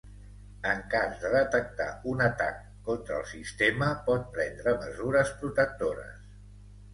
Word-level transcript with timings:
En 0.67 0.79
cas 0.93 1.11
de 1.23 1.29
detectar 1.33 1.87
un 2.11 2.23
atac 2.27 2.57
contra 2.87 3.19
el 3.19 3.27
sistema, 3.33 3.91
pot 4.09 4.25
prendre 4.39 4.75
mesures 4.87 5.31
protectores. 5.43 6.19